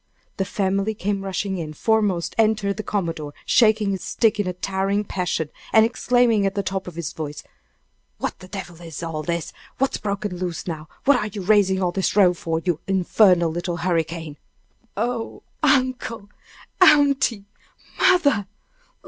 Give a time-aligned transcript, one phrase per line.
[0.37, 1.73] The family came rushing in.
[1.73, 6.63] Foremost entered the commodore, shaking his stick in a towering passion, and exclaiming at the
[6.63, 7.43] top of his voice:
[8.17, 9.53] "What the devil is all this?
[9.77, 10.87] What's broke loose now?
[11.05, 14.37] What are you raising all this row for, you infernal little hurricane?"
[14.97, 16.29] "Oh, uncle!
[16.81, 17.45] aunty!
[17.99, 18.47] mother!